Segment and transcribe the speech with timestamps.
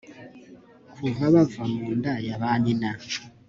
[0.93, 2.89] kuva bava mu nda ya ba nyina